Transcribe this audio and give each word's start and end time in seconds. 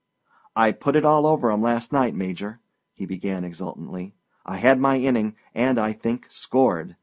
"I 0.55 0.71
put 0.71 0.95
it 0.95 1.05
all 1.05 1.27
over 1.27 1.51
'em 1.51 1.61
last 1.61 1.93
night, 1.93 2.15
Major," 2.15 2.59
he 2.91 3.05
began 3.05 3.43
exultantly. 3.43 4.15
"I 4.47 4.57
had 4.57 4.79
my 4.79 4.97
inning, 4.97 5.35
and, 5.53 5.77
I 5.77 5.93
think, 5.93 6.25
scored. 6.27 6.95